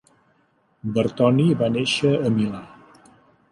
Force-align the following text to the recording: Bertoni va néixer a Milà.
Bertoni 0.95 1.47
va 1.61 1.69
néixer 1.75 2.17
a 2.31 2.35
Milà. 2.41 2.65